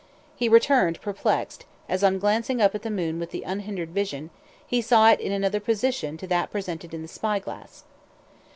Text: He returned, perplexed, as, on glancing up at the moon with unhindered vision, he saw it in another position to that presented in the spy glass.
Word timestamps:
He 0.35 0.49
returned, 0.49 0.99
perplexed, 0.99 1.65
as, 1.87 2.03
on 2.03 2.17
glancing 2.17 2.59
up 2.59 2.73
at 2.73 2.81
the 2.81 2.89
moon 2.89 3.19
with 3.19 3.35
unhindered 3.35 3.91
vision, 3.91 4.31
he 4.65 4.81
saw 4.81 5.11
it 5.11 5.19
in 5.19 5.31
another 5.31 5.59
position 5.59 6.17
to 6.17 6.25
that 6.25 6.49
presented 6.49 6.91
in 6.95 7.03
the 7.03 7.07
spy 7.07 7.37
glass. 7.37 7.83